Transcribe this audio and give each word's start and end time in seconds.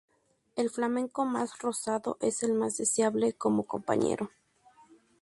El 0.55 0.71
flamenco 0.71 1.25
más 1.25 1.59
rosado 1.59 2.17
es 2.21 2.41
el 2.41 2.55
más 2.55 2.75
deseable 2.77 3.33
como 3.33 3.67
compañero. 3.67 4.31